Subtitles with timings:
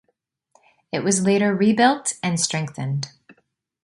[0.91, 3.11] It was later rebuilt and strengthened.